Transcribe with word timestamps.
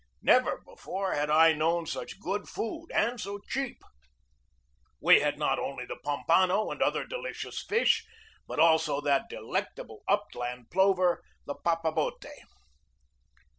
Never 0.23 0.59
before 0.65 1.13
had 1.13 1.29
I 1.29 1.53
known 1.53 1.85
such 1.85 2.19
good 2.19 2.49
food 2.49 2.87
and 2.91 3.21
so 3.21 3.37
cheap. 3.37 3.83
We 4.99 5.19
had 5.19 5.37
not 5.37 5.59
only 5.59 5.85
the 5.85 5.99
pompano 6.03 6.71
and 6.71 6.81
other 6.81 7.05
delicious 7.05 7.63
fish, 7.63 8.03
but 8.47 8.57
also 8.59 8.99
that 9.01 9.29
delectable 9.29 10.01
upland 10.07 10.71
plover, 10.71 11.21
the 11.45 11.53
"papabote." 11.53 12.25